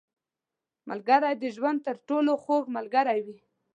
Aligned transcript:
•ملګری 0.89 1.31
د 1.41 1.43
ژوند 1.55 1.79
تر 1.87 1.95
ټولو 2.07 2.31
خوږ 2.43 2.63
ملګری 2.77 3.19
وي. 3.25 3.37